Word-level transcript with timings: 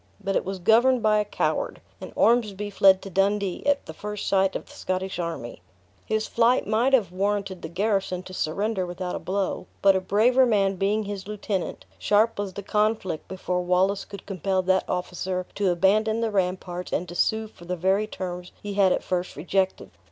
But 0.19 0.35
it 0.35 0.43
was 0.43 0.57
governed 0.57 1.03
by 1.03 1.19
a 1.19 1.23
coward, 1.25 1.79
and 2.01 2.11
Ormsby 2.15 2.71
fled 2.71 3.03
to 3.03 3.11
Dundee 3.11 3.63
at 3.67 3.85
the 3.85 3.93
first 3.93 4.27
sight 4.27 4.55
of 4.55 4.65
the 4.65 4.71
Scottish 4.73 5.19
army. 5.19 5.61
His 6.07 6.27
flight 6.27 6.65
might 6.65 6.93
have 6.93 7.11
warranted 7.11 7.61
the 7.61 7.67
garrison 7.69 8.23
to 8.23 8.33
surrender 8.33 8.83
without 8.87 9.13
a 9.15 9.19
blow, 9.19 9.67
but 9.83 9.95
a 9.95 10.01
braver 10.01 10.43
man 10.47 10.75
being 10.77 11.03
his 11.03 11.27
lieutenant, 11.27 11.85
sharp 11.99 12.39
was 12.39 12.53
the 12.53 12.63
conflict 12.63 13.27
before 13.27 13.61
Wallace 13.61 14.03
could 14.03 14.25
compel 14.25 14.63
that 14.63 14.89
officer 14.89 15.45
to 15.53 15.69
abandon 15.69 16.19
the 16.21 16.31
ramparts 16.31 16.91
and 16.91 17.07
to 17.07 17.13
sue 17.13 17.47
for 17.47 17.65
the 17.65 17.75
very 17.75 18.07
terms 18.07 18.51
he 18.63 18.73
had 18.73 18.91
at 18.91 19.03
first 19.03 19.35
rejected. 19.35 19.91